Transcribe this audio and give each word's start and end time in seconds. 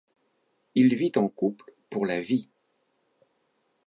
Il 0.73 0.95
vit 0.95 1.11
en 1.17 1.29
couple 1.29 1.75
pour 1.91 2.07
la 2.07 2.19
vie. 2.21 2.49